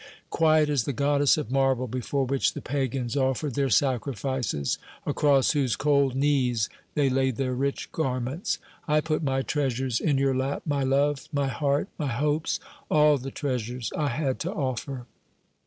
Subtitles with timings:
[0.31, 5.75] Quiet as the goddess of marble before which the pagans offered their sacrifices, across whose
[5.75, 8.57] cold knees they laid their rich garments.
[8.87, 12.59] I put my treasures in your lap, my love; my heart, my hopes,
[12.89, 15.05] all the treasures I had to offer."